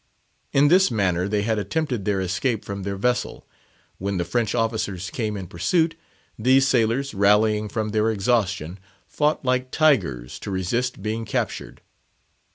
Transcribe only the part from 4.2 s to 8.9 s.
French officers came in pursuit, these sailors, rallying from their exhaustion,